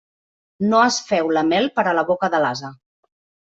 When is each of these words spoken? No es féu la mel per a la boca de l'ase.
No 0.71 0.79
es 0.85 0.97
féu 1.11 1.31
la 1.39 1.45
mel 1.51 1.69
per 1.77 1.87
a 1.87 1.95
la 2.01 2.07
boca 2.11 2.33
de 2.37 2.43
l'ase. 2.49 2.77